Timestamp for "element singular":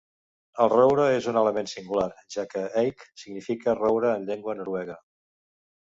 1.41-2.07